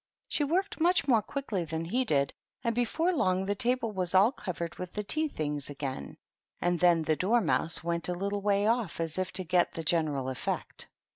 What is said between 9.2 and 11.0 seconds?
to get the general effect.